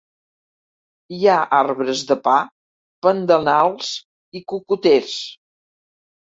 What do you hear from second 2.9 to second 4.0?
pandanals